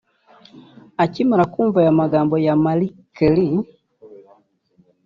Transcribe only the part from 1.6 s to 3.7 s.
aya magambo ya Mariah Carey